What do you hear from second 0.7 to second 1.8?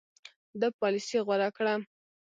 پالیسي غوره کړه.